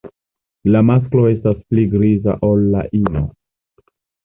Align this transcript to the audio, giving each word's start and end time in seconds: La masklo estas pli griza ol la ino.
La 0.75 0.81
masklo 0.87 1.25
estas 1.33 1.61
pli 1.67 1.85
griza 1.93 2.37
ol 2.51 2.67
la 2.73 2.83
ino. 3.03 3.25